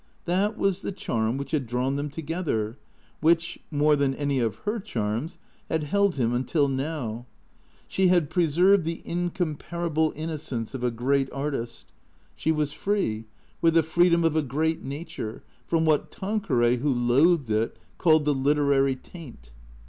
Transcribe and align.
That 0.25 0.57
was 0.57 0.81
the 0.81 0.91
charm 0.91 1.37
which 1.37 1.51
had 1.51 1.67
drawn 1.67 1.95
tlicm 1.95 2.11
together, 2.11 2.79
which, 3.19 3.59
more 3.69 3.95
than 3.95 4.15
any 4.15 4.39
of 4.39 4.55
her 4.65 4.79
charms, 4.79 5.37
had 5.69 5.83
held 5.83 6.15
him 6.15 6.33
until 6.33 6.67
now. 6.67 7.27
She 7.87 8.07
had 8.07 8.31
preserved 8.31 8.83
the 8.83 9.03
incomparable 9.07 10.11
innocence 10.15 10.73
of 10.73 10.83
a 10.83 10.89
great 10.89 11.31
artist; 11.31 11.85
6 11.85 11.87
THE 11.87 11.91
CEEATOES 11.91 12.33
she 12.37 12.51
was 12.51 12.73
free, 12.73 13.25
with 13.61 13.75
the 13.75 13.83
freedom 13.83 14.23
of 14.23 14.35
a 14.35 14.41
great 14.41 14.81
nature, 14.83 15.43
from 15.67 15.85
what 15.85 16.09
Tan 16.09 16.41
queray, 16.41 16.79
who 16.79 16.89
loathed 16.89 17.51
it, 17.51 17.77
called 17.99 18.25
the" 18.25 18.33
literary 18.47 18.95
taint." 18.95 19.51